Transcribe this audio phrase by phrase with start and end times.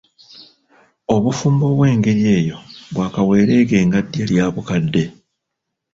[1.15, 2.57] Obufumbo obw'engeri eyo
[2.93, 5.03] bwa kaweereege nga ddya lya bukadde.